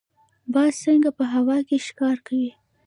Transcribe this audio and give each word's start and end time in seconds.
باز 0.53 0.73
څنګه 0.85 1.09
په 1.17 1.23
هوا 1.33 1.57
کې 1.67 1.77
ښکار 1.87 2.17
کوي؟ 2.27 2.51